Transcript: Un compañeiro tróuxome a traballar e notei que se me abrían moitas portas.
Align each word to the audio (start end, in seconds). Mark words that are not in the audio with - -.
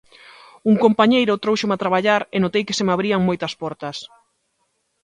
Un 0.69 0.75
compañeiro 0.83 1.39
tróuxome 1.43 1.75
a 1.75 1.81
traballar 1.83 2.21
e 2.35 2.37
notei 2.43 2.63
que 2.67 2.77
se 2.77 2.85
me 2.85 2.93
abrían 2.93 3.27
moitas 3.27 3.53
portas. 3.61 3.97